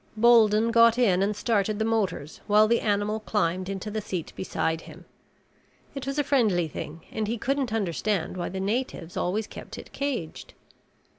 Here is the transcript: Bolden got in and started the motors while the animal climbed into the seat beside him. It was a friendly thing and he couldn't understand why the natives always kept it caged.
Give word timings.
Bolden 0.17 0.71
got 0.71 0.97
in 0.97 1.21
and 1.21 1.35
started 1.35 1.77
the 1.77 1.85
motors 1.85 2.41
while 2.47 2.67
the 2.67 2.79
animal 2.79 3.19
climbed 3.19 3.69
into 3.69 3.91
the 3.91 4.01
seat 4.01 4.33
beside 4.35 4.81
him. 4.81 5.05
It 5.93 6.07
was 6.07 6.17
a 6.17 6.23
friendly 6.23 6.67
thing 6.67 7.01
and 7.11 7.27
he 7.27 7.37
couldn't 7.37 7.71
understand 7.71 8.35
why 8.35 8.49
the 8.49 8.59
natives 8.59 9.15
always 9.15 9.45
kept 9.45 9.77
it 9.77 9.91
caged. 9.93 10.55